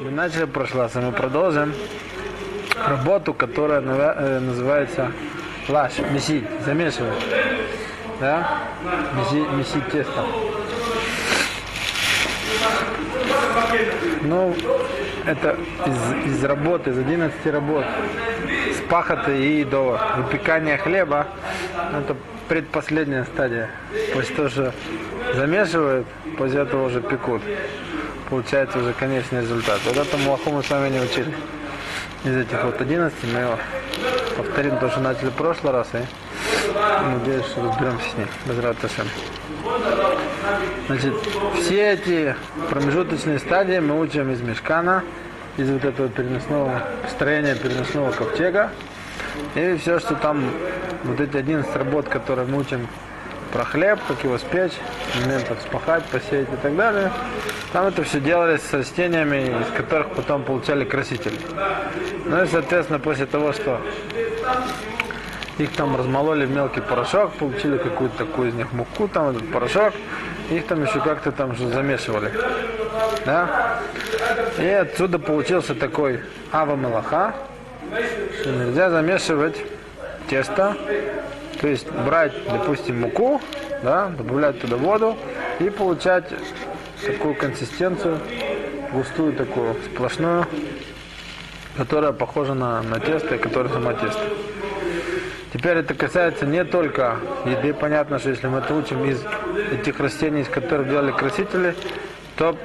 [0.00, 1.74] Мы начали раз, и мы продолжим
[2.86, 5.12] работу, которая э, называется
[5.68, 7.22] лаш, месить, замешивать.
[8.18, 8.62] Да?
[9.14, 10.24] Месить, месить тесто.
[14.22, 14.54] Ну,
[15.26, 15.56] это
[15.86, 17.84] из, из работы, из 11 работ.
[18.74, 21.26] С пахоты и до выпекания хлеба.
[21.92, 22.16] Это
[22.48, 23.68] предпоследняя стадия.
[24.14, 24.72] После того, что
[25.34, 26.06] замешивают,
[26.38, 27.42] после этого уже пекут.
[28.30, 29.80] Получается уже конечный результат.
[29.84, 31.34] Вот это малаху мы с вами не учили.
[32.24, 33.58] Из этих вот 11 мы его
[34.36, 35.88] повторим то, что начали в прошлый раз.
[35.94, 38.26] И надеюсь, что разберемся с ней.
[38.46, 39.08] Без раташем.
[40.86, 41.14] Значит,
[41.60, 42.36] все эти
[42.70, 45.02] промежуточные стадии мы учим из мешкана,
[45.56, 48.70] из вот этого переносного строения переносного ковчега.
[49.56, 50.52] И все, что там,
[51.02, 52.86] вот эти 11 работ, которые мы учим
[53.52, 54.72] про хлеб, как его спечь,
[55.20, 57.10] моментов спахать, посеять и так далее.
[57.72, 61.38] Там это все делалось с растениями, из которых потом получали красители.
[62.26, 63.80] Ну и, соответственно, после того, что
[65.58, 69.94] их там размололи в мелкий порошок, получили какую-то такую из них муку, там этот порошок,
[70.50, 72.32] их там еще как-то там же замешивали.
[73.24, 73.80] Да?
[74.58, 76.20] И отсюда получился такой
[76.52, 77.34] ава мелаха,
[78.40, 79.56] что нельзя замешивать
[80.28, 80.76] тесто,
[81.60, 83.40] то есть брать, допустим, муку,
[83.82, 85.16] да, добавлять туда воду
[85.58, 86.24] и получать
[87.04, 88.18] такую консистенцию,
[88.92, 90.46] густую такую, сплошную,
[91.76, 94.20] которая похожа на, на тесто и которая сама тесто.
[95.52, 97.74] Теперь это касается не только еды.
[97.74, 99.22] Понятно, что если мы это учим из
[99.72, 101.74] этих растений, из которых делали красители,
[102.36, 102.56] то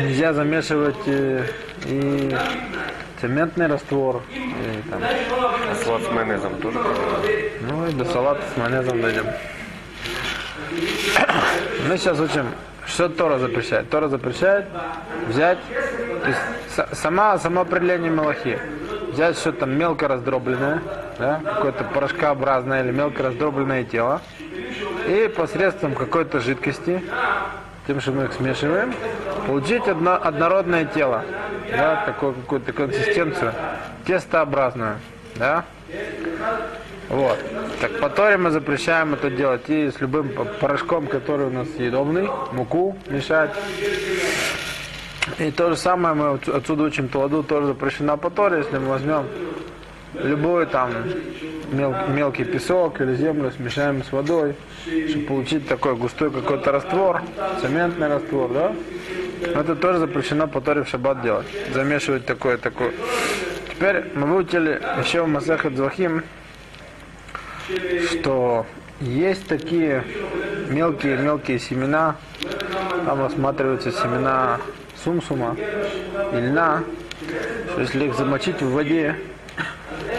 [0.00, 1.40] нельзя замешивать и,
[1.86, 2.36] и
[3.20, 4.22] цементный раствор.
[4.34, 6.78] И, там, А салат с майонезом тоже
[7.60, 9.26] ну и до салата с майонезом дойдем.
[11.88, 12.46] Мы сейчас учим,
[12.86, 13.90] что Тора запрещает.
[13.90, 14.66] Тора запрещает
[15.28, 15.58] взять,
[16.22, 16.40] то есть
[16.76, 18.58] са- сама, само определение Малахи,
[19.12, 20.80] взять что-то мелко раздробленное,
[21.18, 24.20] да, какое-то порошкообразное или мелко раздробленное тело,
[25.06, 27.02] и посредством какой-то жидкости,
[27.86, 28.94] тем, что мы их смешиваем,
[29.46, 31.24] получить одно, однородное тело,
[31.70, 33.52] да, такую какую-то консистенцию,
[34.06, 34.96] тестообразную,
[35.36, 35.64] да,
[37.08, 37.38] вот.
[37.80, 41.68] Так по Торе мы запрещаем это делать и с любым по- порошком, который у нас
[41.70, 43.50] съедобный, муку мешать.
[45.38, 48.88] И то же самое мы отсю- отсюда учим Туладу, тоже запрещена по Торе, если мы
[48.88, 49.26] возьмем
[50.14, 50.92] любой там
[51.72, 54.54] мел- мелкий песок или землю, смешаем с водой,
[55.08, 57.22] чтобы получить такой густой какой-то раствор,
[57.60, 58.72] цементный раствор, да?
[59.42, 61.46] Это тоже запрещено по Торе в шаббат делать.
[61.72, 62.92] Замешивать такое, такое.
[63.70, 66.22] Теперь мы выучили еще в Масахат Звахим,
[68.10, 68.66] что
[69.00, 70.04] есть такие
[70.68, 72.16] мелкие-мелкие семена,
[73.06, 74.60] там рассматриваются семена
[75.02, 75.56] сумсума
[76.32, 76.84] и льна,
[77.70, 79.16] что если их замочить в воде,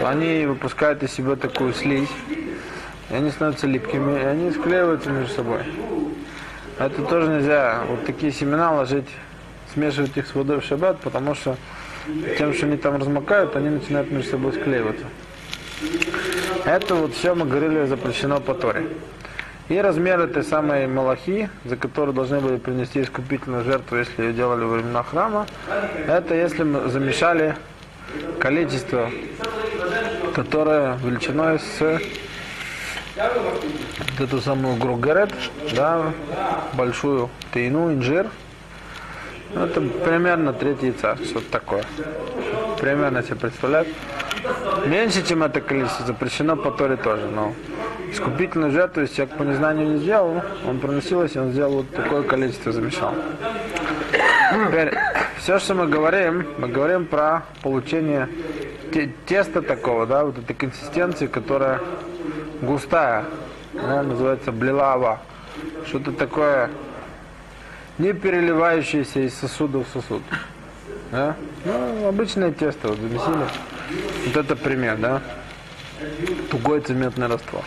[0.00, 2.10] то они выпускают из себя такую слизь,
[3.10, 5.60] и они становятся липкими, и они склеиваются между собой.
[6.78, 9.08] Это тоже нельзя, вот такие семена ложить,
[9.72, 11.56] смешивать их с водой в шаббат, потому что
[12.38, 15.04] тем, что они там размокают, они начинают между собой склеиваться.
[16.64, 18.86] Это вот все мы говорили запрещено по Торе.
[19.68, 24.64] И размер этой самой малахи, за которую должны были принести искупительную жертву, если ее делали
[24.64, 25.46] во времена храма,
[26.06, 27.56] это если мы замешали
[28.38, 29.10] количество,
[30.34, 32.00] которое величиной с
[34.20, 35.32] эту самую гругарет,
[35.74, 36.12] да,
[36.74, 38.26] большую тейну, инжир.
[39.54, 41.84] Ну, Это примерно треть яйца, что-то такое.
[42.80, 43.88] Примерно себе представлять.
[44.86, 47.52] Меньше, чем это количество, запрещено по Торе тоже, но
[48.10, 52.72] искупительную жертву, если человек по незнанию не сделал, он проносилось, он сделал вот такое количество,
[52.72, 53.14] замешал.
[54.68, 54.94] Теперь,
[55.38, 58.28] все, что мы говорим, мы говорим про получение
[58.92, 61.80] те- теста такого, да, вот этой консистенции, которая
[62.60, 63.24] густая,
[63.72, 65.20] да, называется блилава.
[65.86, 66.70] Что-то такое
[67.98, 70.22] не переливающееся из сосуда в сосуд.
[71.10, 71.36] Да?
[71.64, 73.46] Ну, обычное тесто, вот замесили.
[74.26, 75.20] Вот это пример, да?
[76.50, 77.62] Тугой цементный раствор.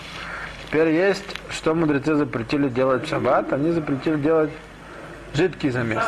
[0.66, 4.50] Теперь есть, что мудрецы запретили делать в шаббат, они запретили делать
[5.34, 6.04] жидкий замес.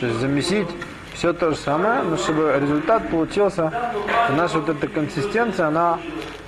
[0.00, 0.68] То есть замесить
[1.14, 3.70] все то же самое, но чтобы результат получился,
[4.30, 5.98] наша вот эта консистенция, она,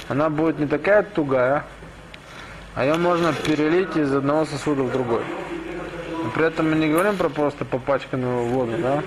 [0.08, 1.64] она будет не такая тугая,
[2.74, 5.22] а ее можно перелить из одного сосуда в другой.
[6.22, 9.02] Но при этом мы не говорим про просто попачканную воду, да?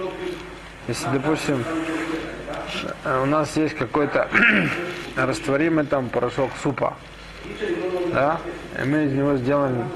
[0.88, 1.64] Если, допустим,
[3.04, 4.30] э, у нас есть какой-то
[5.16, 6.96] растворимый там порошок супа,
[8.14, 8.40] да,
[8.82, 9.90] и мы из него сделаем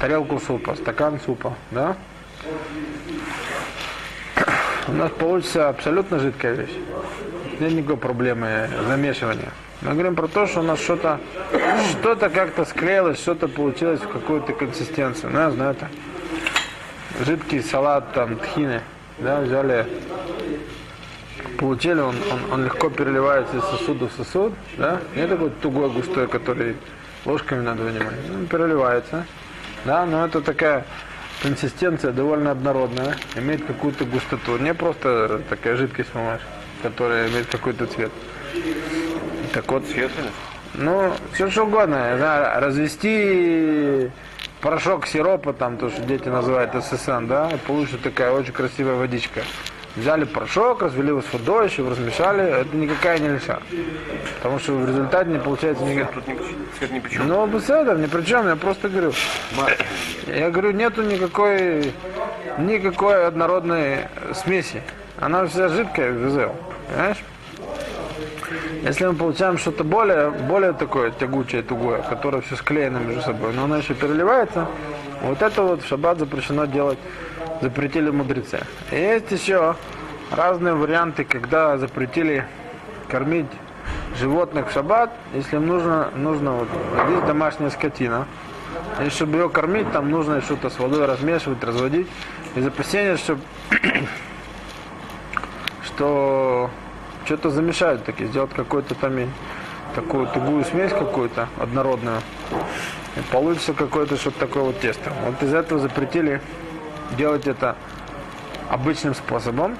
[0.00, 1.96] тарелку супа, стакан супа, да,
[4.88, 6.76] у нас получится абсолютно жидкая вещь.
[7.60, 9.50] Нет никакой проблемы замешивания.
[9.86, 11.20] Мы говорим про то, что у нас что-то
[11.92, 15.30] что-то как-то склеилось, что-то получилось в какую-то консистенцию.
[15.32, 15.88] Ну, я знаю это.
[17.24, 18.80] Жидкий салат, там, тхины,
[19.18, 19.86] да, взяли,
[21.58, 26.26] получили, он, он, он легко переливается из сосуда в сосуд, да, не такой тугой, густой,
[26.26, 26.76] который
[27.24, 28.18] ложками надо вынимать.
[28.34, 29.24] Он переливается,
[29.84, 30.84] да, но это такая
[31.42, 36.42] консистенция довольно однородная, имеет какую-то густоту, не просто такая жидкость, понимаешь,
[36.82, 38.10] которая имеет какой-то цвет.
[39.56, 39.84] Так вот,
[40.74, 42.18] ну, все что угодно.
[42.18, 44.10] Знаю, развести
[44.60, 49.40] порошок сиропа, там, то, что дети называют ССН, да, и получится такая очень красивая водичка.
[49.96, 53.60] Взяли порошок, развели его с водой, еще размешали, это никакая не лиша.
[54.36, 56.12] Потому что в результате не получается никакая...
[56.12, 56.38] Тут ни,
[56.78, 57.26] цвет ни при чем.
[57.26, 59.14] Ну, этого, ни при чем, я просто говорю.
[60.26, 61.94] Я говорю, нету никакой,
[62.58, 64.00] никакой однородной
[64.34, 64.82] смеси.
[65.18, 66.54] Она вся жидкая, везел,
[66.90, 67.24] понимаешь?
[68.82, 73.64] Если мы получаем что-то более, более такое тягучее, тугое, которое все склеено между собой, но
[73.64, 74.66] оно еще переливается,
[75.22, 76.98] вот это вот в шаббат запрещено делать,
[77.60, 78.60] запретили мудрецы.
[78.92, 79.76] И есть еще
[80.30, 82.44] разные варианты, когда запретили
[83.08, 83.46] кормить
[84.18, 86.68] животных в шаббат, если им нужно, нужно вот,
[87.06, 88.26] здесь домашняя скотина,
[89.04, 92.06] и чтобы ее кормить, там нужно что-то с водой размешивать, разводить.
[92.54, 93.38] Из опасения, что,
[95.84, 96.70] что
[97.26, 99.12] что-то замешают таки, сделать какой-то там
[99.94, 102.20] такую тугую смесь какую-то, однородную.
[103.16, 105.12] И получится какое-то что-то такое вот тесто.
[105.24, 106.40] Вот из этого запретили
[107.16, 107.76] делать это
[108.70, 109.76] обычным способом.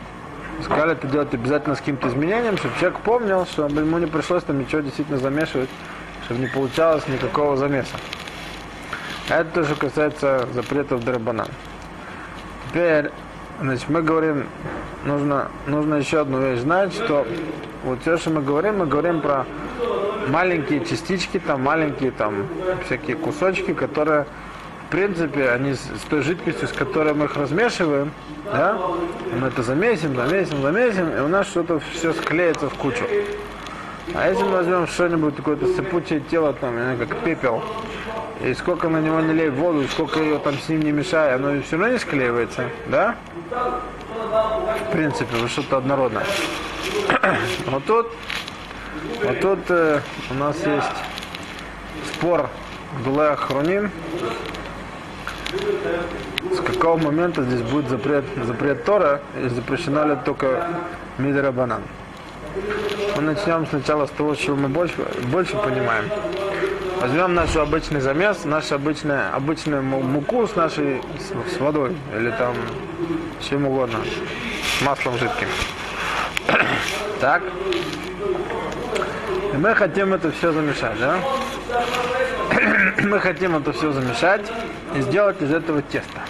[0.63, 4.59] Сказали это делать обязательно с каким-то изменением, чтобы человек помнил, что ему не пришлось там
[4.59, 5.69] ничего действительно замешивать,
[6.25, 7.97] чтобы не получалось никакого замеса.
[9.29, 11.49] Это тоже касается запретов драбанан.
[12.69, 13.11] Теперь,
[13.61, 14.47] значит, мы говорим,
[15.05, 17.27] нужно, нужно еще одну вещь знать, что
[17.85, 19.47] вот все, что мы говорим, мы говорим про
[20.29, 22.47] маленькие частички, там маленькие там
[22.85, 24.27] всякие кусочки, которые
[24.87, 28.13] в принципе, они с, той жидкостью, с которой мы их размешиваем,
[28.45, 28.79] да,
[29.41, 33.03] мы это замесим, замесим, замесим, и у нас что-то все склеится в кучу.
[34.15, 37.65] А если мы возьмем что-нибудь, какое-то сыпучее тело, там, как пепел,
[38.43, 41.35] и сколько на него не лей воду, и сколько ее там с ним не мешай,
[41.35, 43.17] оно все равно не склеивается, да?
[43.51, 46.25] В принципе, вот что-то однородное.
[47.67, 48.09] Вот тут,
[49.23, 50.01] вот тут э,
[50.31, 50.87] у нас есть
[52.13, 52.49] спор
[53.05, 53.91] Дулая Хроним.
[56.53, 60.69] С какого момента здесь будет запрет, запрет Тора, и запрещена ли только
[61.19, 61.83] Мидера Банан?
[63.17, 64.97] Мы начнем сначала с того, чего мы больше,
[65.31, 66.05] больше понимаем.
[67.01, 72.31] Возьмем наш обычный замес, нашу обычную, обычную му- муку с нашей с, с водой или
[72.33, 72.55] там
[73.41, 73.99] с чем угодно,
[74.83, 75.49] маслом жидким.
[77.21, 77.43] Так.
[79.55, 81.19] И мы хотим это все замешать, да?
[83.03, 84.43] мы хотим это все замешать
[84.95, 86.21] и сделать из этого тесто.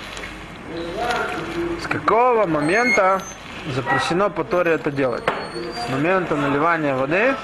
[1.82, 3.20] С какого момента
[3.74, 5.24] запрещено по Торе это делать?
[5.86, 7.34] С момента наливания воды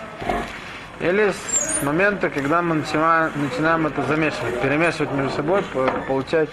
[1.00, 1.51] или с
[1.82, 6.48] момента, когда мы начинаем, начинаем это замешивать, перемешивать между собой, по- получать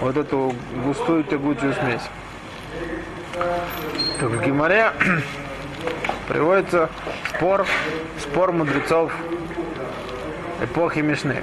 [0.00, 0.54] вот эту
[0.84, 2.02] густую тягучую смесь.
[4.20, 4.92] Так в Гимаре
[6.28, 6.90] приводится
[7.28, 7.66] спор,
[8.20, 9.12] спор мудрецов
[10.62, 11.42] эпохи Мишны.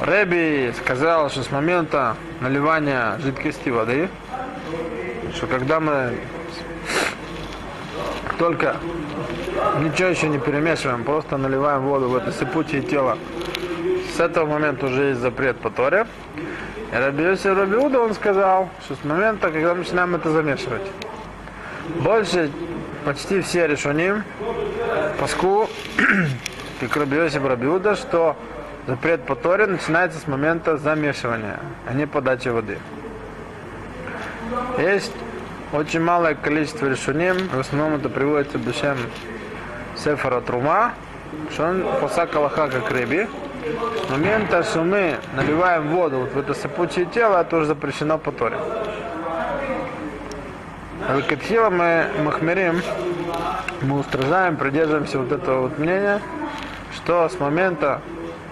[0.00, 4.08] Рэби сказал, что с момента наливания жидкости воды,
[5.34, 6.14] что когда мы
[8.38, 8.76] только
[9.80, 13.18] ничего еще не перемешиваем, просто наливаем воду в это сыпучее тело,
[14.16, 16.06] с этого момента уже есть запрет по Торе.
[16.92, 20.82] И Раби Йосиф Раби Уда, он сказал, что с момента, когда начинаем это замешивать,
[22.00, 22.50] больше
[23.04, 24.24] почти все решением
[25.18, 25.68] паску,
[26.80, 28.36] как Раби Йосиф Раби Уда, что
[28.86, 32.78] запрет по Торе начинается с момента замешивания, а не подачи воды.
[34.78, 35.12] Есть
[35.72, 38.98] очень малое количество решением, в основном это приводится Бешем
[40.02, 40.92] Сефара Трума,
[41.52, 43.28] что он посак Аллаха как рыби.
[44.06, 48.32] С момента, что мы наливаем воду вот в это сыпучее тело, это уже запрещено по
[48.32, 48.56] Торе.
[51.08, 52.82] Аль-Катхила мы махмерим,
[53.82, 56.20] мы устражаем, придерживаемся вот этого вот мнения,
[56.94, 58.00] что с момента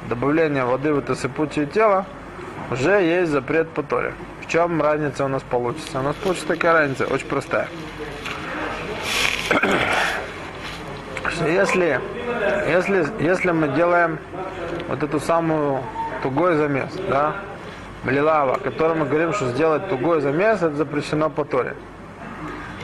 [0.09, 2.05] добавления воды в это сыпучее тело
[2.71, 4.12] уже есть запрет по Торе.
[4.43, 6.00] В чем разница у нас получится?
[6.00, 7.69] У нас получится такая разница, очень простая.
[11.38, 12.00] Что если,
[12.66, 14.18] если, если мы делаем
[14.88, 15.85] вот эту самую
[16.21, 17.37] тугой замес, да,
[18.02, 21.76] млилава, о мы говорим, что сделать тугой замес, это запрещено по Торе.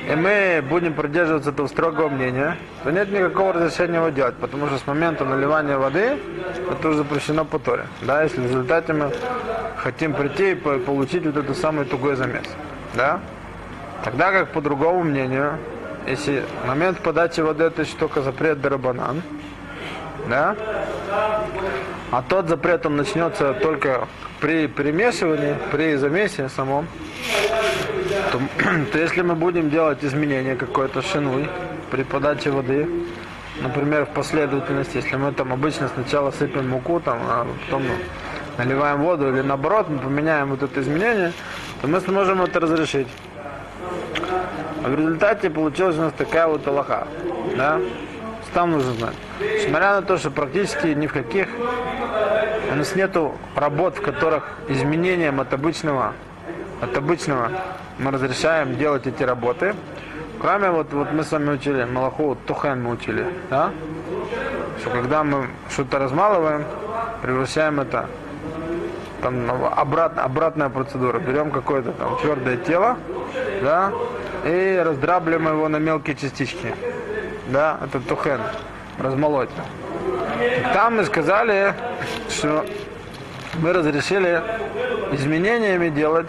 [0.08, 4.78] и мы будем придерживаться этого строгого мнения, то нет никакого разрешения его делать, потому что
[4.78, 6.16] с момента наливания воды
[6.70, 7.86] это уже запрещено по Торе.
[8.02, 9.10] Да, если в результате мы
[9.78, 12.44] хотим прийти и по- получить вот этот самый тугой замес.
[12.94, 13.18] Да?
[14.04, 15.58] Тогда как по другому мнению,
[16.06, 19.22] если момент подачи воды это еще только запрет дарабанан,
[20.28, 20.56] да?
[22.10, 24.06] А тот запрет он начнется только
[24.40, 26.86] при перемешивании, при замесе самом,
[28.32, 28.40] то,
[28.92, 31.48] то если мы будем делать изменения какой-то шинуй
[31.90, 32.88] при подаче воды,
[33.60, 37.84] например, в последовательности, если мы там обычно сначала сыпем муку, там, а потом
[38.58, 41.32] наливаем воду, или наоборот, мы поменяем вот это изменение,
[41.80, 43.08] то мы сможем это разрешить.
[44.84, 47.08] А в результате получилась у нас такая вот аллаха.
[47.56, 47.80] Да?
[48.52, 49.14] Там нужно знать.
[49.40, 51.48] Несмотря на то, что практически ни в каких
[52.70, 56.12] у нас нету работ, в которых изменением от обычного,
[56.82, 57.50] от обычного
[57.98, 59.74] мы разрешаем делать эти работы.
[60.40, 63.70] Кроме вот, вот мы с вами учили, Малаху Тухен мы учили, да?
[64.80, 66.64] Что когда мы что-то размалываем,
[67.22, 68.06] превращаем это
[69.22, 71.18] там обратно, обратная процедура.
[71.18, 72.98] Берем какое-то там твердое тело,
[73.62, 73.90] да,
[74.44, 76.74] и раздрабливаем его на мелкие частички.
[77.48, 78.40] Да, это тухен,
[78.98, 79.50] размолоть.
[80.72, 81.74] Там мы сказали,
[82.28, 82.64] что
[83.60, 84.42] мы разрешили
[85.12, 86.26] изменениями делать.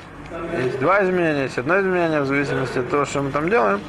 [0.64, 3.82] Есть два изменения, есть одно изменение в зависимости от того, что мы там делаем,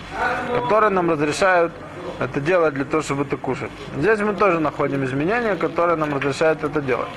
[0.62, 1.72] которые нам разрешают
[2.18, 3.70] это делать для того, чтобы это кушать.
[3.96, 7.08] Здесь мы тоже находим изменения, которые нам разрешают это делать.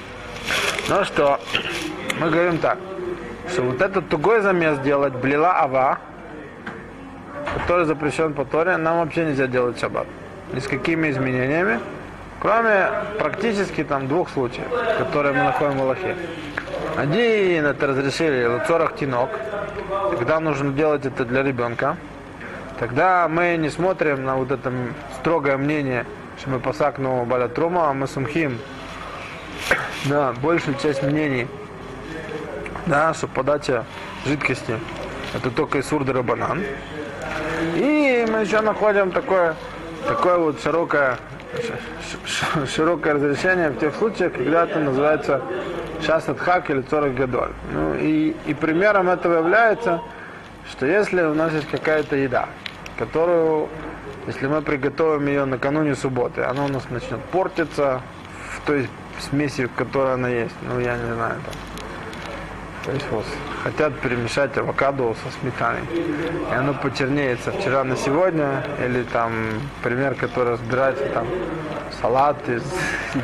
[0.89, 1.39] Ну что,
[2.19, 2.77] мы говорим так,
[3.51, 5.99] что вот этот тугой замес делать, блила ава,
[7.57, 10.07] который запрещен по Торе, нам вообще нельзя делать шаббат.
[10.53, 11.79] Ни с какими изменениями,
[12.39, 14.67] кроме практически там двух случаев,
[14.97, 16.15] которые мы находим в Аллахе.
[16.97, 19.29] Один это разрешили луцорах тинок,
[20.11, 21.97] когда нужно делать это для ребенка.
[22.79, 24.71] Тогда мы не смотрим на вот это
[25.19, 26.05] строгое мнение,
[26.37, 28.57] что мы посакну балятрума, а мы сумхим
[30.05, 31.47] да, большую часть мнений,
[32.85, 33.85] да, что подача
[34.25, 34.75] жидкости
[35.33, 36.63] это только из сурдера банан.
[37.75, 39.55] И мы еще находим такое,
[40.07, 41.17] такое вот широкое,
[42.67, 45.41] широкое разрешение в тех случаях, когда это называется
[46.05, 47.51] шасат хак или цорок гадоль.
[47.73, 50.01] Ну и, и примером этого является,
[50.69, 52.47] что если у нас есть какая-то еда,
[52.97, 53.69] которую,
[54.27, 58.01] если мы приготовим ее накануне субботы, она у нас начнет портиться
[58.55, 60.55] в той смеси, в которой она есть.
[60.61, 61.78] Ну, я не знаю, там.
[62.85, 63.25] То есть вот
[63.63, 65.81] хотят перемешать авокадо со сметаной.
[66.51, 68.63] И оно почернеет со вчера на сегодня.
[68.83, 69.33] Или там
[69.83, 71.27] пример, который разбирается там
[72.01, 72.63] салат из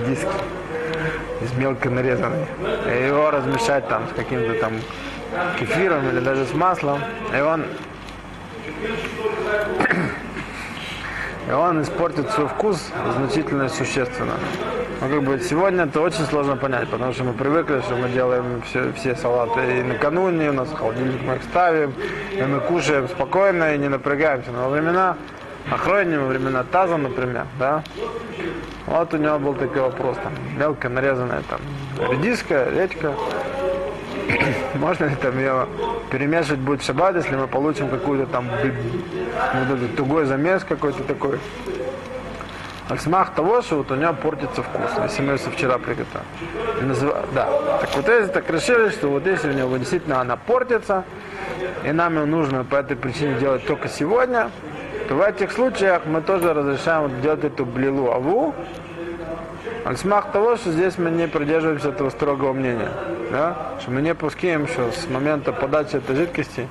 [0.07, 0.27] диски,
[1.41, 2.45] из мелко нарезанный.
[2.85, 4.73] И его размешать там с каким-то там
[5.59, 6.99] кефиром или даже с маслом.
[7.35, 7.65] И он
[11.47, 14.33] и он испортит свой вкус значительно существенно.
[15.01, 18.61] Ну, как бы сегодня это очень сложно понять, потому что мы привыкли, что мы делаем
[18.63, 21.93] все, все салаты и накануне, у нас холодильник мы их ставим,
[22.31, 24.51] и мы кушаем спокойно и не напрягаемся.
[24.51, 25.17] Но во времена
[25.71, 27.83] Охройни, во времена Таза, например, да,
[28.85, 31.59] вот у него был такой вопрос, там, мелко нарезанная там
[32.09, 33.13] редиска, редька,
[34.75, 35.67] можно ли там ее
[36.11, 41.39] перемешивать будет в шаббат, если мы получим какую-то там вот этот тугой замес какой-то такой.
[42.89, 46.25] Аль смах того, что вот у него портится вкус, если мы ее вчера приготовим.
[46.81, 47.47] И называ- Да.
[47.81, 51.03] Так вот если так решили, что вот если у него действительно она портится,
[51.83, 54.51] и нам ее нужно по этой причине делать только сегодня,
[55.07, 58.53] то в этих случаях мы тоже разрешаем делать эту блилу аву,
[59.85, 62.89] Аль смах того, что здесь мы не придерживаемся этого строгого мнения.
[63.31, 63.75] Да?
[63.79, 66.67] Что мы не пускаем, что с момента подачи этой жидкости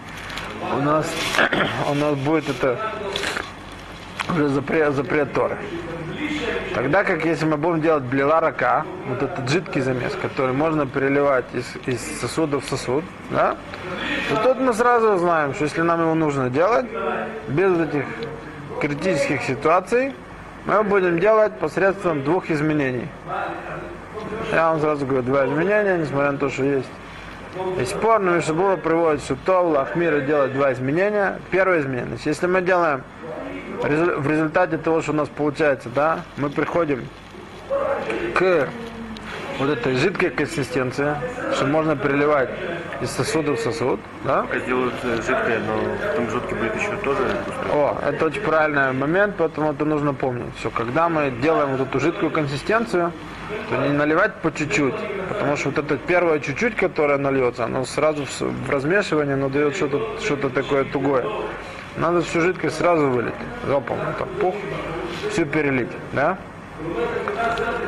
[0.77, 1.07] у нас,
[1.91, 2.77] у нас будет это
[4.31, 5.59] уже запрет, запрет Торы.
[6.75, 11.45] Тогда как если мы будем делать блила рака, вот этот жидкий замес, который можно переливать
[11.53, 13.57] из, из сосуда в сосуд, да,
[14.29, 16.87] то тут мы сразу знаем, что если нам его нужно делать,
[17.47, 18.07] без этих
[18.81, 20.15] критических ситуаций,
[20.67, 23.09] мы будем делать посредством двух изменений.
[24.53, 26.89] Я вам сразу говорю, два изменения, несмотря на то, что есть.
[27.81, 31.39] И спор, но Мишабура приводит, что Тол, Ахмира делает два изменения.
[31.51, 32.19] Первое изменение.
[32.25, 33.03] Если мы делаем
[33.81, 37.07] в результате того, что у нас получается, да, мы приходим
[38.35, 38.69] к
[39.59, 41.15] вот этой жидкой консистенции,
[41.55, 42.51] что можно переливать
[43.01, 47.73] из сосуда в сосуд, да, сделают э, жидкое, но в промежутке будет еще тоже густое.
[47.73, 50.53] О, это очень правильный момент, поэтому это нужно помнить.
[50.61, 53.13] Что когда мы делаем вот эту жидкую консистенцию,
[53.69, 54.95] то не наливать по чуть-чуть,
[55.29, 60.19] потому что вот это первое чуть-чуть, которое нальется, оно сразу в, размешивании, оно дает что-то
[60.21, 61.25] что такое тугое.
[61.97, 63.35] надо всю жидкость сразу вылить.
[63.67, 64.55] Залпом, так, пух,
[65.31, 66.39] всю перелить, да?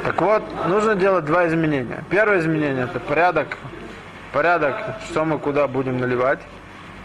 [0.04, 2.04] Так вот, нужно делать два изменения.
[2.10, 3.58] Первое изменение это порядок,
[4.32, 4.76] порядок,
[5.10, 6.40] что мы куда будем наливать.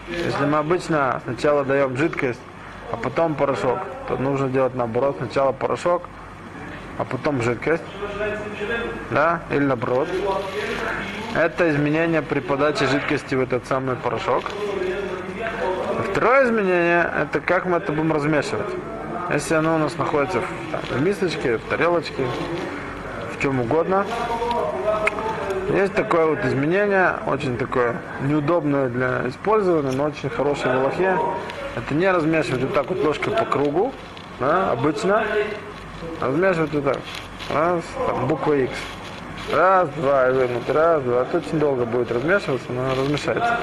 [0.08, 2.40] Если мы обычно сначала даем жидкость,
[2.90, 5.16] а потом порошок, то нужно делать наоборот.
[5.18, 6.02] Сначала порошок,
[6.98, 7.82] а потом жидкость.
[9.10, 9.40] Да?
[9.50, 10.08] Или наоборот.
[11.34, 14.44] Это изменение при подаче жидкости в этот самый порошок.
[16.10, 18.66] Второе изменение, это как мы это будем размешивать.
[19.30, 22.26] Если оно у нас находится в, в мисочке, в тарелочке,
[23.32, 24.04] в чем угодно.
[25.70, 31.16] Есть такое вот изменение, очень такое неудобное для использования, но очень хорошее в Аллахе.
[31.76, 33.92] Это не размешивать вот так вот ложкой по кругу,
[34.38, 35.24] да, обычно.
[36.20, 36.98] Размешивать вот так.
[37.54, 38.72] Раз, там, буква X.
[39.50, 40.32] Раз, два, и
[40.72, 41.22] раз, два.
[41.22, 43.58] Это очень долго будет размешиваться, но размешается.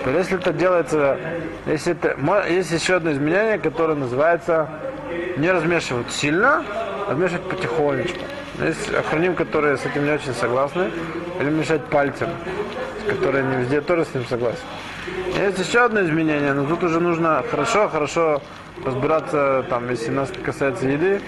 [0.00, 1.18] Теперь, если это делается,
[1.66, 2.16] если это,
[2.48, 4.68] есть еще одно изменение, которое называется
[5.36, 6.64] не размешивать сильно,
[7.08, 8.20] размешивать потихонечку.
[8.60, 10.90] Есть охраним, которые с этим не очень согласны,
[11.40, 12.28] или мешать пальцем,
[13.08, 14.60] которые не везде тоже с ним согласны.
[15.36, 18.42] Есть еще одно изменение, но тут уже нужно хорошо, хорошо
[18.84, 21.20] разбираться, там, если нас касается еды,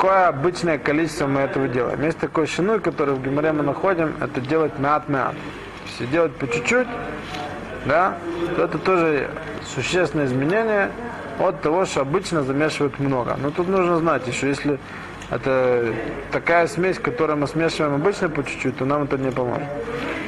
[0.00, 2.02] какое обычное количество мы этого делаем.
[2.02, 5.34] Есть такой шинуй, который в Гимаре мы находим, это делать мят-мят.
[5.86, 6.88] Если делать по чуть-чуть,
[7.84, 8.14] да,
[8.56, 9.28] то это тоже
[9.74, 10.90] существенное изменение
[11.38, 13.36] от того, что обычно замешивают много.
[13.42, 14.78] Но тут нужно знать еще, если
[15.28, 15.92] это
[16.32, 19.68] такая смесь, которую мы смешиваем обычно по чуть-чуть, то нам это не поможет.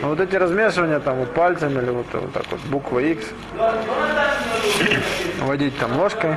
[0.02, 3.24] Но вот эти размешивания там вот пальцем или вот, вот так вот буква X,
[5.40, 6.36] водить там ложкой,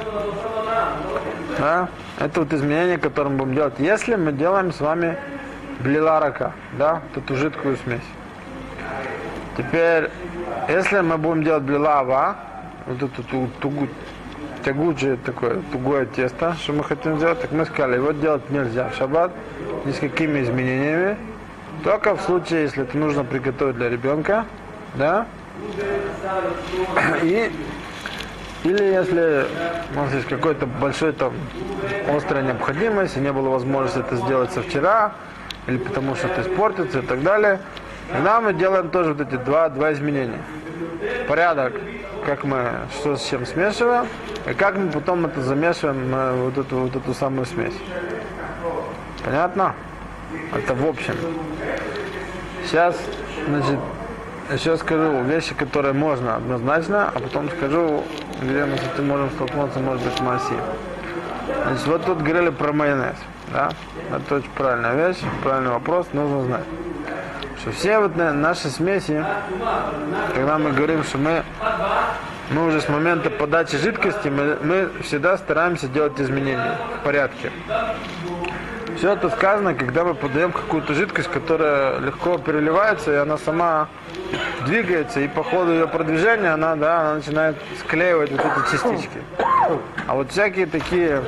[1.59, 1.89] да,
[2.19, 5.17] это вот изменение, которое мы будем делать, если мы делаем с вами
[5.79, 7.99] блиларака, да, эту жидкую смесь.
[9.57, 10.09] Теперь,
[10.69, 12.35] если мы будем делать блилава,
[12.85, 13.87] вот эту ту, тугу,
[14.63, 18.95] тягучее такое, тугое тесто, что мы хотим сделать, так мы сказали, его делать нельзя в
[18.95, 19.31] шаббат,
[19.85, 21.17] ни с какими изменениями,
[21.83, 24.45] только в случае, если это нужно приготовить для ребенка,
[24.95, 25.25] да,
[27.21, 27.51] и
[28.65, 29.45] или если
[29.93, 31.33] у нас есть какой-то большой там
[32.11, 35.13] острая необходимость, и не было возможности это сделать со вчера,
[35.67, 37.59] или потому что это испортится и так далее,
[38.11, 40.41] тогда мы делаем тоже вот эти два, два изменения.
[41.27, 41.73] Порядок,
[42.25, 44.07] как мы что с чем смешиваем,
[44.49, 47.75] и как мы потом это замешиваем вот эту, вот эту самую смесь.
[49.23, 49.75] Понятно?
[50.53, 51.15] Это в общем.
[52.63, 52.97] Сейчас,
[53.47, 53.79] значит,
[54.53, 58.03] еще скажу вещи, которые можно однозначно, а потом скажу
[58.41, 60.53] где мы с этим можем столкнуться, может быть, в массе.
[61.63, 63.15] Значит, вот тут говорили про майонез.
[63.51, 63.69] Да?
[64.11, 66.63] Это очень правильная вещь, правильный вопрос, нужно знать.
[67.61, 69.25] Что все вот наши смеси,
[70.35, 71.43] когда мы говорим, что мы,
[72.51, 77.51] мы уже с момента подачи жидкости, мы, мы всегда стараемся делать изменения в порядке.
[78.97, 83.89] Все это сказано, когда мы подаем какую-то жидкость, которая легко переливается, и она сама
[84.65, 89.21] двигается, и по ходу ее продвижения она, да, она начинает склеивать вот эти частички.
[90.07, 91.21] А вот всякие такие,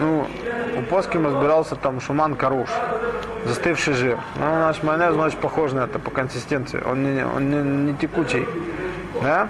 [0.00, 0.26] ну,
[0.78, 2.68] у Поским разбирался там шуман каруш,
[3.46, 4.18] застывший жир.
[4.36, 6.82] Ну, наш майонез, он очень похож на это по консистенции.
[6.86, 8.46] Он не, он не, не текучий,
[9.22, 9.48] да?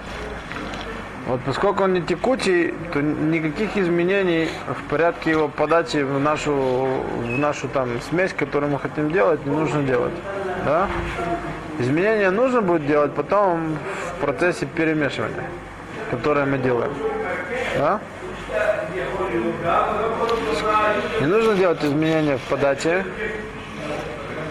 [1.27, 7.37] Вот поскольку он не текучий, то никаких изменений в порядке его подачи в нашу, в
[7.37, 10.13] нашу там смесь, которую мы хотим делать, не нужно делать.
[10.63, 10.87] Да?
[11.79, 13.77] Изменения нужно будет делать потом
[14.13, 15.43] в процессе перемешивания,
[16.11, 16.93] которое мы делаем.
[17.77, 17.99] Да?
[21.19, 23.05] Не нужно делать изменения в подаче.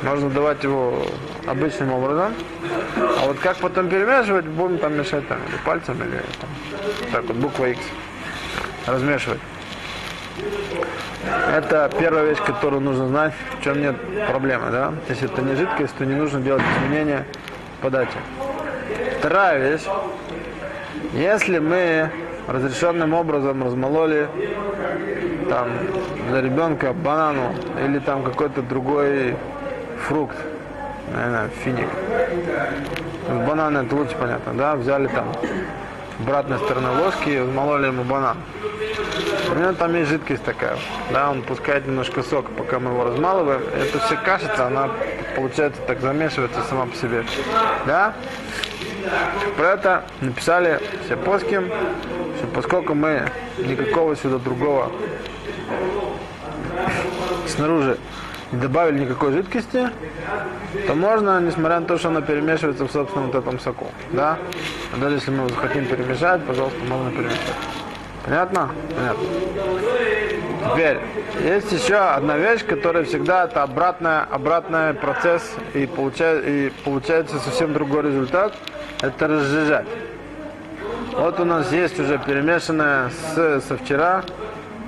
[0.02, 1.06] Можно давать его
[1.46, 2.34] обычным образом.
[2.96, 6.50] А вот как потом перемешивать, будем там мешать там, или пальцем, или там,
[7.12, 7.80] так вот, буква X.
[8.86, 9.40] Размешивать.
[11.52, 13.96] Это первая вещь, которую нужно знать, в чем нет
[14.28, 14.92] проблемы, да?
[15.08, 17.24] Если это не жидкость, то не нужно делать изменения
[17.78, 18.18] в подаче.
[19.18, 19.82] Вторая вещь.
[21.14, 22.10] Если мы
[22.46, 24.28] разрешенным образом размололи
[25.48, 25.68] там
[26.28, 27.54] для ребенка банану
[27.84, 29.36] или там какой-то другой
[29.96, 30.36] фрукт,
[31.12, 31.88] наверное, финик.
[33.46, 34.76] Бананы это лучше понятно, да?
[34.76, 35.32] Взяли там
[36.20, 38.36] обратной стороны ложки и размололи ему банан.
[39.50, 40.76] У него там есть жидкость такая,
[41.12, 43.62] да, он пускает немножко сок, пока мы его размалываем.
[43.74, 44.90] Это все кашица, она
[45.34, 47.24] получается так замешивается сама по себе,
[47.86, 48.14] да.
[49.56, 51.70] Про это написали все плоским,
[52.38, 54.90] что поскольку мы никакого сюда другого
[57.46, 57.98] снаружи
[58.52, 59.90] не добавили никакой жидкости,
[60.86, 63.88] то можно, несмотря на то, что она перемешивается в собственном вот этом соку.
[64.12, 64.38] Да?
[64.94, 67.40] А даже если мы захотим перемешать, пожалуйста, можно перемешать.
[68.24, 68.70] Понятно?
[68.96, 69.24] Понятно.
[70.72, 70.98] Теперь,
[71.44, 75.42] есть еще одна вещь, которая всегда это обратная, обратный процесс
[75.74, 78.54] и, получает, и получается совсем другой результат.
[79.00, 79.86] Это разжижать.
[81.12, 84.24] Вот у нас есть уже перемешанное с, со вчера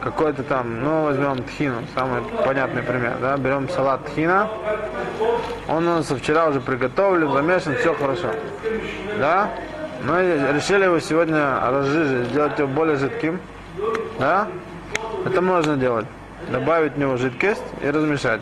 [0.02, 4.48] какой-то там, ну возьмем тхину, самый понятный пример, да, берем салат тхина,
[5.68, 8.28] он у нас вчера уже приготовлен, замешан, все хорошо,
[9.18, 9.50] да,
[10.02, 13.40] мы решили его сегодня разжижить, сделать его более жидким,
[14.18, 14.48] да,
[15.26, 16.06] это можно делать,
[16.50, 18.40] добавить в него жидкость и размешать,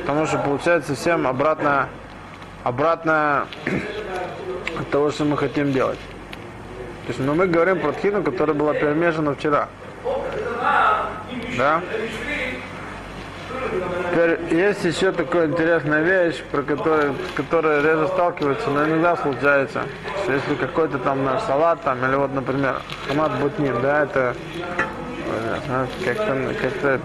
[0.00, 1.88] потому что получается совсем обратно,
[2.62, 3.46] обратно
[4.78, 5.98] от того, что мы хотим делать.
[7.06, 9.68] То есть, но мы говорим про тхину, которая была перемешана вчера.
[11.56, 11.82] Да?
[14.10, 19.82] Теперь есть еще такая интересная вещь, про которую, которая реже сталкивается, но иногда случается,
[20.22, 24.34] что если какой-то там наш салат, там, или вот, например, хамат бутнин, да, это
[26.04, 27.00] как-то как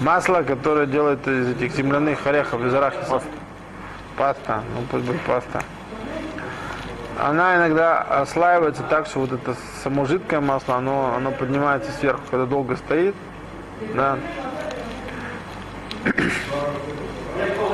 [0.00, 3.22] масло, которое делают из этих земляных орехов, из арахиса.
[4.16, 5.60] Паста, ну пусть будет паста
[7.20, 12.46] она иногда ослаивается так, что вот это само жидкое масло, оно, оно поднимается сверху, когда
[12.46, 13.14] долго стоит,
[13.94, 14.18] да.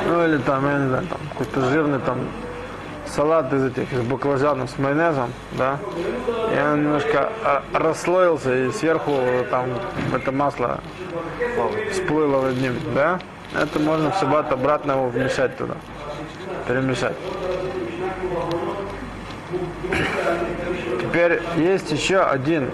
[0.07, 2.19] Ну или там, я не знаю, там какой-то жирный там
[3.07, 5.77] салат из этих, из баклажанов с майонезом, да,
[6.53, 9.11] и он немножко а, расслоился, и сверху
[9.49, 9.69] там
[10.13, 10.79] это масло
[11.91, 13.19] всплыло над ним, да,
[13.59, 15.75] это можно в шаббат обратно его вмешать туда,
[16.67, 17.15] перемешать.
[20.99, 22.69] Теперь есть еще один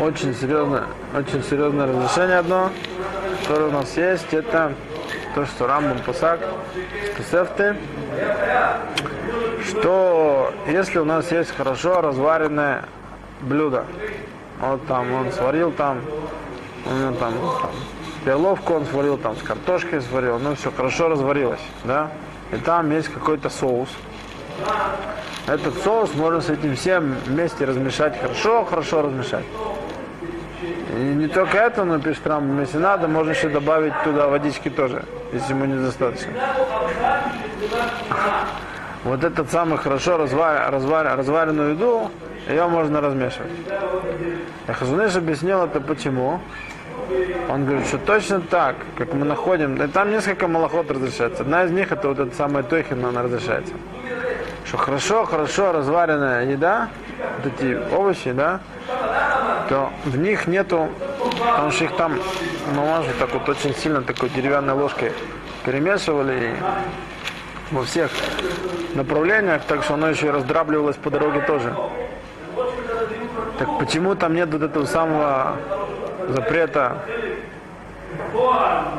[0.00, 0.84] очень серьезное,
[1.16, 2.70] очень серьезное разрешение одно,
[3.42, 4.72] которое у нас есть, это
[5.34, 6.40] то, что Рамбам Пасак,
[7.16, 7.76] Тесефты,
[9.68, 12.84] что если у нас есть хорошо разваренное
[13.40, 13.84] блюдо,
[14.60, 16.00] вот там он сварил там,
[16.86, 17.70] у него там, там
[18.24, 22.10] перловку он сварил, там с картошкой сварил, ну все хорошо разварилось, да,
[22.52, 23.88] и там есть какой-то соус,
[25.46, 29.44] этот соус можно с этим всем вместе размешать хорошо, хорошо размешать.
[30.96, 35.04] И не только это, но пишет Рамбам, если надо, можно еще добавить туда водички тоже,
[35.32, 36.32] если ему недостаточно.
[39.02, 42.10] Вот этот самый хорошо развар, развар, разваренную еду,
[42.48, 43.50] ее можно размешивать.
[44.66, 46.40] И Хазуныш объяснил это почему.
[47.50, 51.42] Он говорит, что точно так, как мы находим, и там несколько малоход разрешается.
[51.42, 53.74] Одна из них это вот эта самая тойхина, она разрешается
[54.64, 56.88] что хорошо, хорошо разваренная еда,
[57.42, 58.60] вот эти овощи, да,
[59.68, 60.88] то в них нету,
[61.38, 62.18] потому что их там
[62.74, 65.12] вот так вот очень сильно такой деревянной ложкой
[65.64, 66.54] перемешивали
[67.70, 68.10] во всех
[68.94, 71.74] направлениях, так что оно еще и раздрабливалось по дороге тоже.
[73.58, 75.56] Так почему там нет вот этого самого
[76.28, 76.98] запрета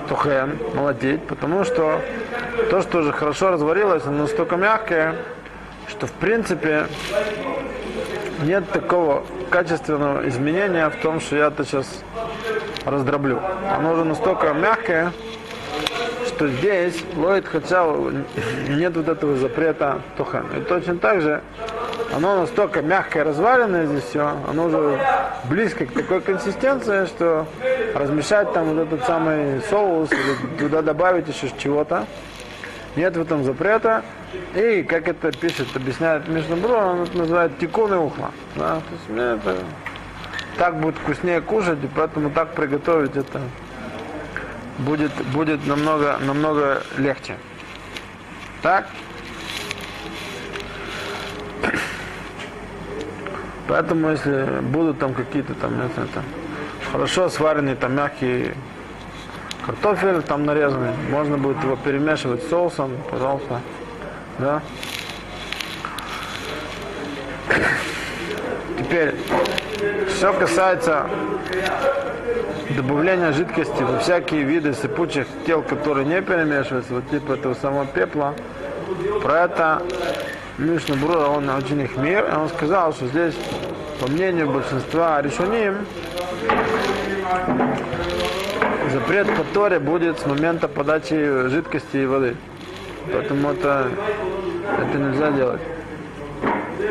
[0.07, 1.23] тухен, молотить?
[1.27, 2.01] Потому что
[2.69, 5.15] то, что уже хорошо разварилось, оно настолько мягкое,
[5.89, 6.87] что в принципе
[8.43, 11.87] нет такого качественного изменения в том, что я это сейчас
[12.85, 13.41] раздроблю.
[13.69, 15.11] Оно уже настолько мягкое,
[16.27, 17.85] что здесь ловит хотя
[18.67, 20.45] нет вот этого запрета тохан.
[20.57, 21.41] И точно так же
[22.13, 24.99] оно настолько мягкое, разваленное здесь все, оно уже
[25.49, 27.45] близко к такой консистенции, что
[27.93, 32.05] размешать там вот этот самый соус или туда добавить еще чего-то,
[32.95, 34.03] нет в этом запрета.
[34.53, 38.31] И, как это пишет, объясняет Мишнабро, он это называет тикун и ухла.
[38.55, 38.75] Да?
[38.75, 39.57] То есть мне это
[40.57, 43.41] так будет вкуснее кушать, и поэтому так приготовить это
[44.79, 47.35] будет, будет намного, намного легче.
[48.61, 48.87] Так?
[53.67, 56.23] Поэтому, если будут там какие-то там, это, это,
[56.91, 58.55] хорошо сваренные, там мягкие
[59.65, 63.61] картофель там нарезанный, можно будет его перемешивать с соусом, пожалуйста.
[64.37, 64.61] Да?
[68.77, 69.15] Теперь,
[70.15, 71.07] что касается
[72.75, 78.35] добавления жидкости во всякие виды сыпучих тел, которые не перемешиваются, вот типа этого самого пепла,
[79.23, 79.81] про это
[80.57, 83.33] Мишна Брура, он очень их мир, и он сказал, что здесь,
[83.99, 85.77] по мнению большинства решуним,
[88.95, 92.37] запрет по Торе будет с момента подачи жидкости и воды.
[93.11, 93.89] Поэтому это,
[94.79, 95.61] это нельзя делать.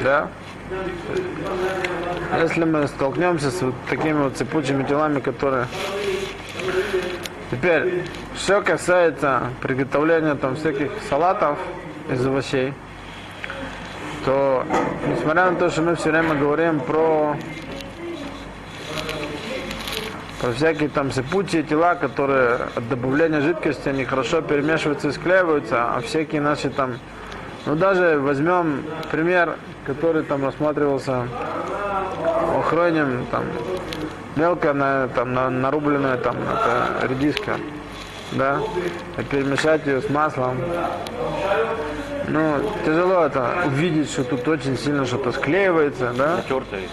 [0.03, 0.29] Да?
[2.40, 5.67] Если мы столкнемся с вот такими вот цепучими телами, которые
[7.51, 8.03] Теперь,
[8.37, 11.59] что касается приготовления там всяких салатов
[12.11, 12.75] из овощей,
[14.25, 14.64] то,
[15.07, 17.37] несмотря на то, что мы все время говорим про,
[20.45, 26.01] про всякие там сыпучие тела, которые от добавления жидкости, они хорошо перемешиваются и склеиваются, а
[26.03, 26.99] всякие наши там,
[27.65, 31.27] ну даже возьмем пример, который там рассматривался
[32.59, 33.45] охронем, там,
[34.37, 37.57] мелко на, там, на, нарубленная там, это редиска,
[38.33, 38.61] да,
[39.17, 40.59] и перемешать ее с маслом.
[42.29, 46.43] Ну, тяжело это увидеть, что тут очень сильно что-то склеивается, да?
[46.47, 46.87] Тертый.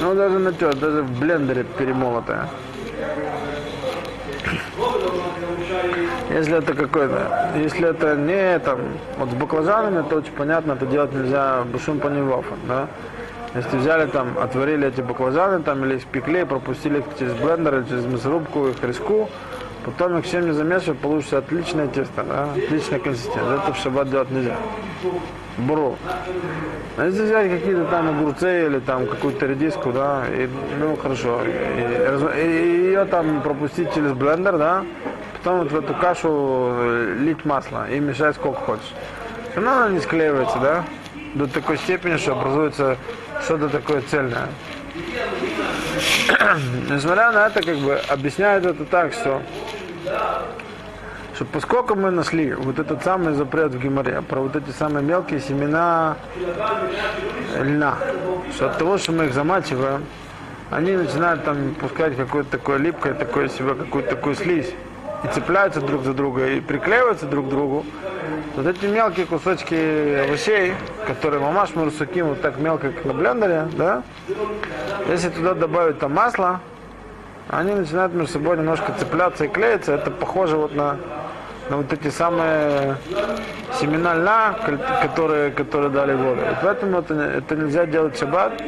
[0.00, 2.48] Ну, даже натер, даже в блендере перемолотое.
[6.30, 8.80] Если это какой-то, если это не там,
[9.18, 12.10] вот с баклажанами, то очень понятно, это делать нельзя бушим по
[12.68, 12.88] да?
[13.54, 18.04] Если взяли там, отварили эти баклажаны там или испекли, пропустили их через блендер или через
[18.04, 19.30] мясорубку, их резку,
[19.84, 22.48] потом их всем не замешивая, получится отличное тесто, да?
[22.54, 23.56] отличная консистенция.
[23.56, 24.56] Это в шаббат делать нельзя.
[25.58, 25.96] Бру.
[26.96, 32.40] А если взять какие-то там огурцы или там какую-то редиску, да, и, ну хорошо, и,
[32.40, 34.84] и, ее там пропустить через блендер, да,
[35.34, 36.74] потом вот в эту кашу
[37.18, 38.94] лить масло и мешать сколько хочешь.
[39.54, 40.84] Равно она не склеивается, да,
[41.34, 42.96] до такой степени, что образуется
[43.42, 44.48] что-то такое цельное.
[46.90, 49.42] Несмотря на это, как бы объясняют это так, что,
[51.36, 55.38] что поскольку мы нашли вот этот самый запрет в Гимаре про вот эти самые мелкие
[55.38, 56.16] семена
[57.60, 57.98] льна,
[58.54, 60.06] что от того, что мы их замачиваем,
[60.70, 64.72] они начинают там пускать какое-то такое липкое, такое себе, какую-то такую слизь
[65.24, 67.84] и цепляются друг за друга и приклеиваются друг к другу,
[68.56, 70.72] вот эти мелкие кусочки овощей,
[71.06, 74.02] которые мамаш мурсуким вот так мелко, как на блендере, да,
[75.06, 76.60] если туда добавить там масло,
[77.48, 79.92] они начинают между собой немножко цепляться и клеиться.
[79.92, 80.96] Это похоже вот на,
[81.68, 82.96] на вот эти самые
[83.80, 84.56] семена льна,
[85.02, 86.40] которые, которые дали воду.
[86.40, 88.62] И поэтому это, это нельзя делать шаббат,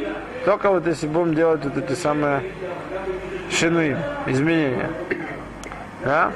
[0.45, 2.43] только вот если будем делать вот эти самые
[3.51, 4.89] шины, изменения.
[6.03, 6.31] Да?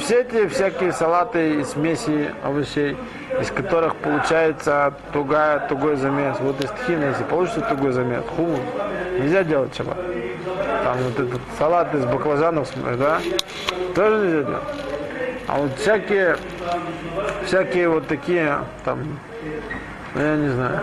[0.00, 2.96] Все эти всякие салаты и смеси овощей,
[3.40, 6.36] из которых получается тугая, тугой замес.
[6.40, 8.60] Вот из тхина, если получится тугой замес, хумус,
[9.18, 9.94] нельзя делать чего.
[10.84, 13.20] Там вот этот салат из баклажанов, да,
[13.94, 14.91] тоже нельзя делать.
[15.52, 16.38] А вот всякие,
[17.44, 19.00] всякие вот такие, там,
[20.14, 20.80] ну, я не знаю,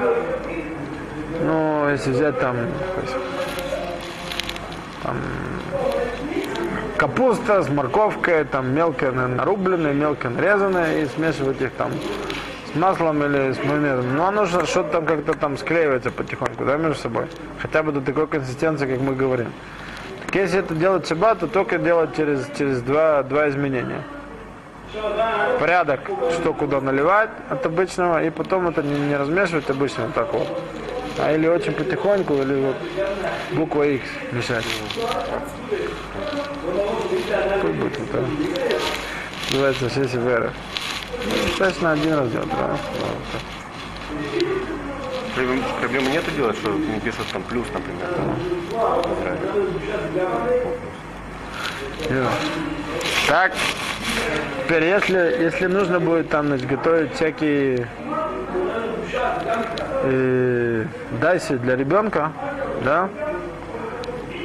[1.42, 2.56] ну, если взять там,
[5.02, 5.18] там
[6.98, 11.90] капуста с морковкой, там мелко нарубленная, мелко нарезанная и смешивать их там
[12.72, 14.16] с маслом или с майонезом.
[14.16, 17.26] Но оно что-то там как-то там склеивается потихоньку, да, между собой.
[17.60, 19.52] Хотя бы до такой консистенции, как мы говорим.
[20.28, 24.04] Так если это делать шаббат, то только делать через, через два, два изменения.
[25.60, 26.00] Порядок,
[26.40, 30.48] что куда наливать от обычного, и потом это не, не размешивать обычно вот так вот.
[31.20, 32.76] А или очень потихоньку, или вот
[33.52, 34.66] буква X мешать.
[37.62, 38.26] Как будет это?
[39.52, 40.54] Называется 6 веров.
[41.50, 42.78] Достаточно один раз делать, да?
[45.36, 48.08] Проблем, проблемы нету делать, что не пишут там плюс, например.
[52.10, 52.30] Да.
[53.28, 53.54] Так,
[54.64, 57.88] теперь если, если нужно будет там готовить всякие
[60.04, 60.86] э,
[61.20, 62.32] дайси для ребенка,
[62.86, 63.10] да,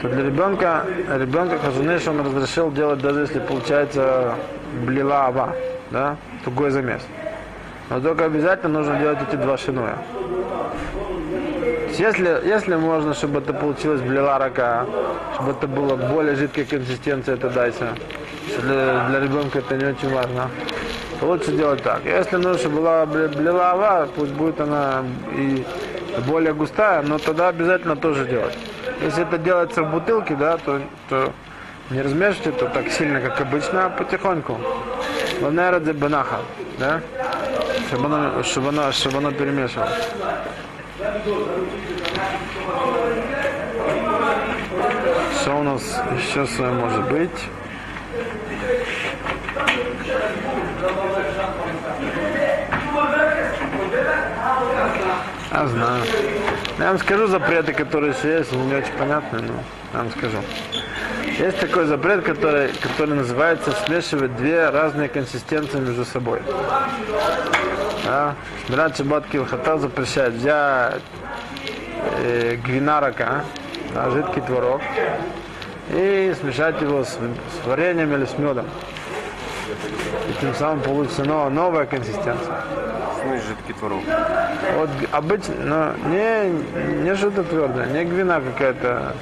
[0.01, 4.35] то для ребенка, ребенка Хазунеш он разрешил делать даже если получается
[4.87, 5.55] блила ава,
[5.91, 7.03] да, тугой замес.
[7.91, 9.99] Но только обязательно нужно делать эти два шинуя.
[11.99, 14.87] Если, если можно, чтобы это получилось блила рака,
[15.35, 17.89] чтобы это было более жидкая консистенция, это дайся.
[18.47, 20.51] Для, для ребенка это не очень важно.
[21.21, 22.05] Лучше делать так.
[22.05, 25.65] Если нужно, была блила ава, пусть будет она и
[26.27, 28.57] более густая, но тогда обязательно тоже делать.
[29.03, 31.33] Если это делается в бутылке, да, то, то
[31.91, 34.59] не размешивайте это так сильно, как обычно, а потихоньку.
[35.41, 36.39] Ланерадзе банаха,
[36.79, 37.01] да?
[37.89, 39.93] Чтобы оно, чтобы оно, чтобы оно перемешивалось.
[45.41, 45.83] Что у нас
[46.17, 47.31] еще с вами может быть?
[55.55, 56.03] Я знаю.
[56.81, 59.55] Я вам скажу запреты, которые есть, не очень понятны, но
[59.93, 60.39] я вам скажу.
[61.39, 66.41] Есть такой запрет, который, который называется смешивать две разные консистенции между собой.
[68.05, 68.35] Да?
[68.67, 71.03] Шмират Шабат Килхата запрещает взять
[72.25, 73.45] э, гвинарака,
[73.95, 74.83] да, жидкий творог,
[75.91, 78.67] и смешать его с, с вареньем или с медом.
[80.29, 82.65] И тем самым получится новая, новая консистенция.
[83.25, 84.03] И жидкий творог.
[84.77, 86.51] Вот обычно, но не,
[87.03, 89.15] не что-то твердое, не гвина какая-то.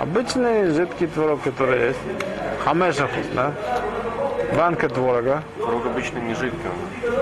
[0.00, 1.98] Обычный жидкий творог, который есть.
[2.64, 3.52] Хамешахус, да?
[4.56, 5.42] Банка творога.
[5.58, 7.12] Творог обычно не жидкий, он.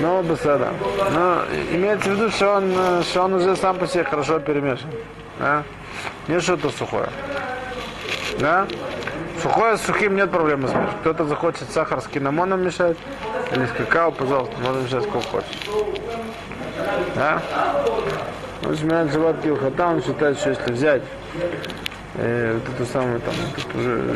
[0.00, 0.68] Ну, беседа.
[1.12, 4.90] Но имеется в виду, что он, что он уже сам по себе хорошо перемешан.
[5.38, 5.62] Да?
[6.28, 7.08] Не что-то сухое.
[8.38, 8.66] Да?
[9.46, 10.96] Сухое с сухим нет проблемы смешать.
[11.02, 12.96] Кто-то захочет сахар с кинамоном мешать
[13.54, 15.68] или с какао, пожалуйста, можно мешать сколько хочешь.
[17.14, 17.40] Да?
[18.62, 18.74] Ну,
[19.08, 21.02] живот килхата, он считает, что если взять
[22.16, 23.34] э, вот эту самую там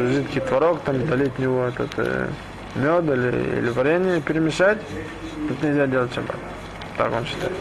[0.08, 2.26] жидкий творог, там долить в него этот э,
[2.74, 4.78] мед или, или варенье, перемешать,
[5.48, 6.36] тут нельзя делать шаббат.
[6.96, 7.52] Так он считает.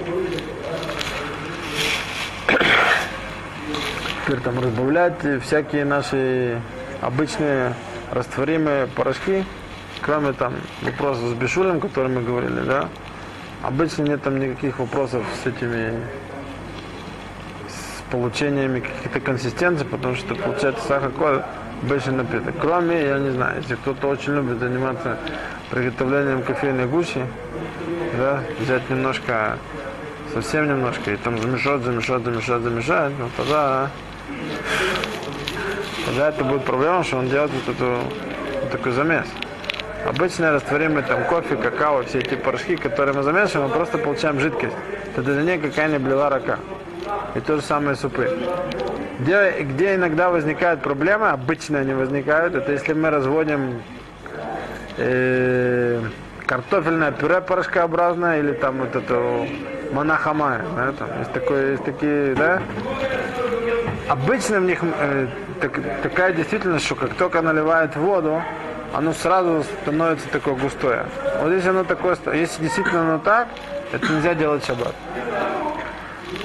[4.26, 6.60] Теперь там разбавлять всякие наши
[7.02, 7.74] обычные
[8.12, 9.46] растворимые порошки,
[10.02, 12.90] кроме там вопросов с бешулем, о котором мы говорили, да,
[13.64, 15.94] обычно нет там никаких вопросов с этими
[17.68, 21.46] с получениями каких-то консистенций, потому что получается сахар кола
[21.84, 22.56] обычный напиток.
[22.60, 25.18] Кроме, я не знаю, если кто-то очень любит заниматься
[25.70, 27.26] приготовлением кофейной гущи,
[28.18, 29.58] да, взять немножко,
[30.34, 33.90] совсем немножко, и там замешать, замешать, замешать, замешать, ну тогда,
[36.10, 37.86] тогда это будет проблема, что он делает вот, эту,
[38.62, 39.28] вот такой замес.
[40.08, 44.76] Обычно растворимый там кофе, какао, все эти порошки, которые мы замешиваем, мы просто получаем жидкость.
[45.12, 46.58] Это даже не какая-нибудь блила рака.
[47.36, 48.28] И то же самое супы.
[49.20, 53.82] Где, где иногда возникают проблемы, обычно они возникают, это если мы разводим
[54.98, 56.02] э,
[56.48, 59.46] картофельное пюре порошкообразное или там вот это
[59.92, 62.62] монахамая, да, там есть, такое, есть такие, да,
[64.10, 65.28] обычно в них э,
[65.62, 68.42] так- такая действительность, что как только наливают воду,
[68.94, 71.06] оно сразу становится такое густое.
[71.42, 73.48] Вот если оно такое, если действительно оно так,
[73.94, 74.96] это нельзя делать шаббат.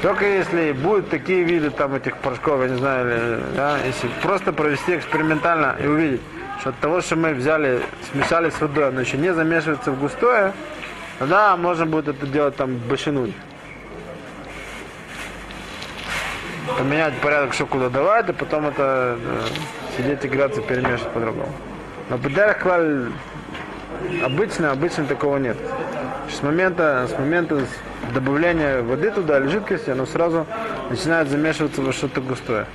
[0.03, 4.53] Только если будут такие виды там этих порошков, я не знаю, или, да, если просто
[4.53, 6.20] провести экспериментально и увидеть,
[6.61, 7.81] что от того, что мы взяли,
[8.12, 10.53] смешали с водой, оно еще не замешивается в густое,
[11.18, 13.33] тогда можно будет это делать там башинуть.
[16.78, 19.40] Поменять порядок, что куда давать, а потом это э,
[19.96, 21.52] сидеть играться, перемешивать по-другому.
[22.10, 23.10] Но подарок клаль
[24.24, 25.56] обычно, обычно такого нет.
[26.30, 27.60] С момента, с момента
[28.12, 30.46] добавления воды туда или жидкости, оно сразу
[30.90, 32.66] начинает замешиваться во что-то густое.